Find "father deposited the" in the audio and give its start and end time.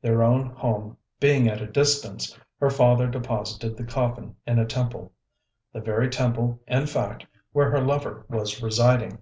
2.70-3.84